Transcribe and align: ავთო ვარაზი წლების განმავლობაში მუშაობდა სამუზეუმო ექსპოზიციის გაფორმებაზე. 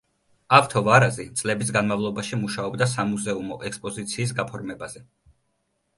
ავთო 0.59 0.81
ვარაზი 0.87 1.25
წლების 1.41 1.69
განმავლობაში 1.75 2.39
მუშაობდა 2.45 2.89
სამუზეუმო 2.95 3.59
ექსპოზიციის 3.71 4.35
გაფორმებაზე. 4.41 5.05